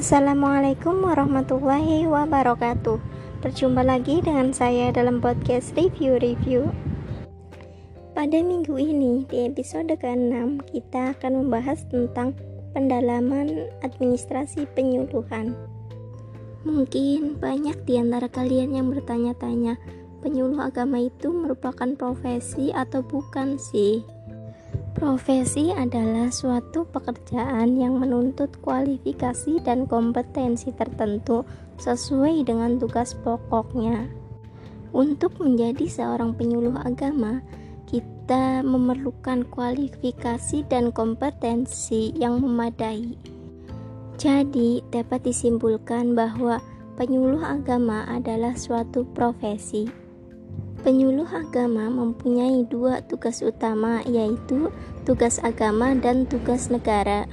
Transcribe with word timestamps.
Assalamualaikum 0.00 1.04
warahmatullahi 1.04 2.08
wabarakatuh. 2.08 2.96
Berjumpa 3.44 3.84
lagi 3.84 4.24
dengan 4.24 4.48
saya 4.48 4.88
dalam 4.88 5.20
podcast 5.20 5.76
review-review. 5.76 6.72
Pada 8.16 8.40
minggu 8.40 8.80
ini, 8.80 9.28
di 9.28 9.44
episode 9.44 9.92
ke-6, 9.92 10.64
kita 10.72 11.12
akan 11.12 11.44
membahas 11.44 11.84
tentang 11.92 12.32
pendalaman 12.72 13.68
administrasi 13.84 14.64
penyuluhan. 14.72 15.52
Mungkin 16.64 17.36
banyak 17.36 17.84
di 17.84 18.00
antara 18.00 18.32
kalian 18.32 18.80
yang 18.80 18.88
bertanya-tanya, 18.88 19.76
penyuluh 20.24 20.64
agama 20.64 20.96
itu 20.96 21.28
merupakan 21.28 21.92
profesi 21.92 22.72
atau 22.72 23.04
bukan 23.04 23.60
sih? 23.60 24.00
Profesi 24.90 25.70
adalah 25.70 26.34
suatu 26.34 26.82
pekerjaan 26.82 27.78
yang 27.78 28.02
menuntut 28.02 28.50
kualifikasi 28.58 29.62
dan 29.62 29.86
kompetensi 29.86 30.74
tertentu 30.74 31.46
sesuai 31.78 32.42
dengan 32.42 32.74
tugas 32.76 33.14
pokoknya. 33.22 34.10
Untuk 34.90 35.38
menjadi 35.38 35.86
seorang 35.86 36.34
penyuluh 36.34 36.74
agama, 36.82 37.38
kita 37.86 38.66
memerlukan 38.66 39.46
kualifikasi 39.46 40.66
dan 40.66 40.90
kompetensi 40.90 42.10
yang 42.18 42.42
memadai. 42.42 43.14
Jadi, 44.18 44.82
dapat 44.90 45.22
disimpulkan 45.22 46.18
bahwa 46.18 46.58
penyuluh 46.98 47.40
agama 47.46 48.04
adalah 48.10 48.58
suatu 48.58 49.06
profesi. 49.14 49.99
Penyuluh 50.80 51.28
agama 51.28 51.92
mempunyai 51.92 52.64
dua 52.64 53.04
tugas 53.04 53.44
utama, 53.44 54.00
yaitu 54.08 54.72
tugas 55.04 55.36
agama 55.44 55.92
dan 55.92 56.24
tugas 56.24 56.72
negara. 56.72 57.28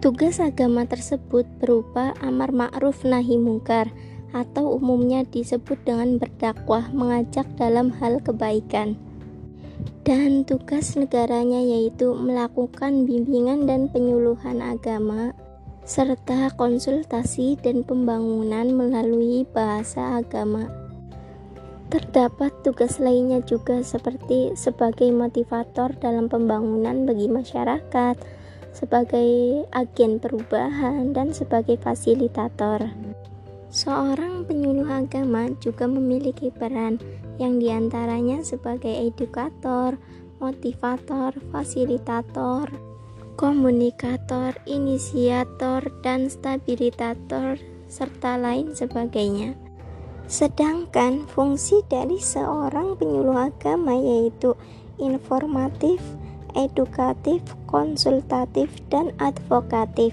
Tugas 0.00 0.40
agama 0.40 0.88
tersebut 0.88 1.44
berupa 1.60 2.16
amar 2.24 2.48
ma'ruf 2.56 3.04
nahi 3.04 3.36
mungkar 3.36 3.92
atau 4.32 4.80
umumnya 4.80 5.28
disebut 5.28 5.76
dengan 5.84 6.16
berdakwah 6.16 6.88
mengajak 6.88 7.44
dalam 7.60 7.92
hal 8.00 8.16
kebaikan. 8.24 8.96
Dan 10.08 10.48
tugas 10.48 10.96
negaranya 10.96 11.60
yaitu 11.60 12.16
melakukan 12.16 13.04
bimbingan 13.04 13.68
dan 13.68 13.92
penyuluhan 13.92 14.64
agama 14.64 15.36
serta 15.84 16.48
konsultasi 16.56 17.60
dan 17.60 17.84
pembangunan 17.84 18.72
melalui 18.72 19.44
bahasa 19.52 20.20
agama. 20.24 20.87
Terdapat 21.88 22.52
tugas 22.60 23.00
lainnya 23.00 23.40
juga 23.40 23.80
seperti 23.80 24.52
sebagai 24.52 25.08
motivator 25.08 25.96
dalam 25.96 26.28
pembangunan 26.28 27.08
bagi 27.08 27.32
masyarakat, 27.32 28.20
sebagai 28.76 29.64
agen 29.72 30.20
perubahan, 30.20 31.16
dan 31.16 31.32
sebagai 31.32 31.80
fasilitator. 31.80 32.92
Seorang 33.72 34.44
penyuluh 34.44 34.84
agama 34.84 35.48
juga 35.64 35.88
memiliki 35.88 36.52
peran 36.52 37.00
yang 37.40 37.56
di 37.56 37.72
antaranya 37.72 38.44
sebagai 38.44 38.92
edukator, 38.92 39.96
motivator, 40.44 41.32
fasilitator, 41.48 42.68
komunikator, 43.40 44.56
inisiator, 44.68 45.88
dan 46.04 46.28
stabilitator, 46.28 47.56
serta 47.88 48.36
lain 48.36 48.76
sebagainya. 48.76 49.67
Sedangkan 50.28 51.24
fungsi 51.24 51.80
dari 51.88 52.20
seorang 52.20 53.00
penyuluh 53.00 53.48
agama 53.48 53.96
yaitu 53.96 54.52
informatif, 55.00 55.98
edukatif, 56.52 57.40
konsultatif, 57.64 58.68
dan 58.92 59.16
advokatif. 59.16 60.12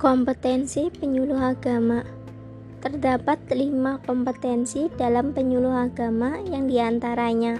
Kompetensi 0.00 0.90
penyuluh 0.90 1.38
agama 1.38 2.02
Terdapat 2.80 3.40
lima 3.48 3.96
kompetensi 4.04 4.92
dalam 4.92 5.32
penyuluh 5.32 5.72
agama 5.72 6.36
yang 6.44 6.68
di 6.68 6.76
antaranya 6.76 7.56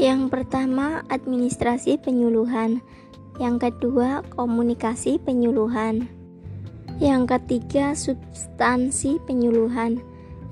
yang 0.00 0.32
pertama, 0.32 1.04
administrasi 1.12 2.00
penyuluhan. 2.00 2.80
Yang 3.36 3.68
kedua, 3.68 4.24
komunikasi 4.32 5.20
penyuluhan. 5.20 6.08
Yang 6.98 7.36
ketiga, 7.38 7.96
substansi 7.96 9.22
penyuluhan. 9.24 10.02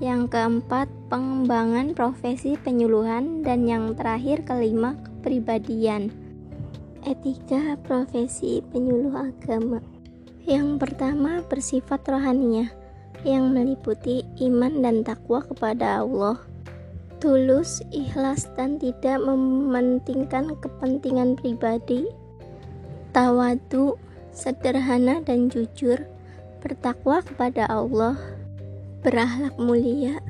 Yang 0.01 0.33
keempat, 0.33 0.89
pengembangan 1.11 1.93
profesi 1.93 2.57
penyuluhan. 2.57 3.45
Dan 3.45 3.69
yang 3.69 3.93
terakhir, 3.93 4.41
kelima, 4.47 4.97
kepribadian. 5.05 6.09
Etika 7.05 7.77
profesi 7.85 8.61
penyuluh 8.73 9.29
agama. 9.29 9.81
Yang 10.45 10.81
pertama, 10.81 11.45
bersifat 11.45 12.01
rohaniah 12.09 12.69
yang 13.21 13.53
meliputi 13.53 14.25
iman 14.41 14.81
dan 14.81 15.05
takwa 15.05 15.45
kepada 15.45 16.01
Allah 16.01 16.41
tulus, 17.21 17.85
ikhlas, 17.93 18.49
dan 18.57 18.81
tidak 18.81 19.21
mementingkan 19.21 20.57
kepentingan 20.57 21.37
pribadi, 21.37 22.09
tawadu, 23.13 23.95
sederhana, 24.33 25.21
dan 25.21 25.47
jujur, 25.47 26.01
bertakwa 26.61 27.25
kepada 27.25 27.65
Allah, 27.67 28.15
berakhlak 29.01 29.57
mulia, 29.57 30.21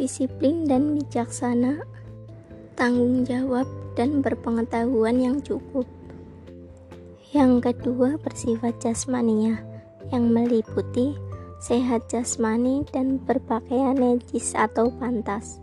disiplin 0.00 0.64
dan 0.64 0.96
bijaksana, 0.96 1.84
tanggung 2.74 3.22
jawab, 3.28 3.68
dan 3.94 4.24
berpengetahuan 4.24 5.20
yang 5.20 5.36
cukup. 5.44 5.84
Yang 7.36 7.70
kedua, 7.70 8.16
bersifat 8.16 8.80
jasmania 8.80 9.60
yang 10.08 10.32
meliputi 10.32 11.12
sehat 11.58 12.06
jasmani 12.08 12.86
dan 12.94 13.18
berpakaian 13.18 13.98
najis 13.98 14.54
atau 14.54 14.88
pantas. 14.94 15.58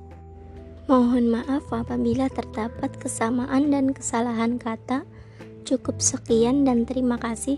Mohon 0.86 1.42
maaf 1.42 1.66
apabila 1.74 2.30
terdapat 2.30 2.94
kesamaan 3.02 3.74
dan 3.74 3.90
kesalahan 3.90 4.62
kata. 4.62 5.02
Cukup 5.66 5.98
sekian 5.98 6.62
dan 6.62 6.86
terima 6.86 7.18
kasih. 7.18 7.58